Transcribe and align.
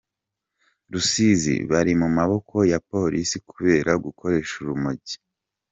Rusizi 0.91 1.55
Bari 1.69 1.93
mu 2.01 2.07
maboko 2.17 2.55
ya 2.71 2.79
Polisi 2.89 3.35
kubera 3.49 3.91
gukoresha 4.05 4.53
urumogi 4.61 5.15